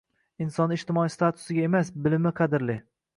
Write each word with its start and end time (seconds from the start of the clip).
Insonni 0.45 0.77
ijtimoiy 0.79 1.13
statusiga 1.15 1.67
emas, 1.69 1.91
bilimi 2.07 2.33
qadrli. 2.41 2.79